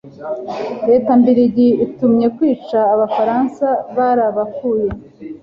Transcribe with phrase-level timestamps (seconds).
[0.89, 4.87] Leta Mbirigi ibatumye kwica Abafaransa barabakuye